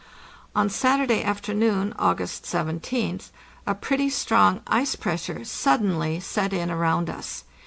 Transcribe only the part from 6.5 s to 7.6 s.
in around us.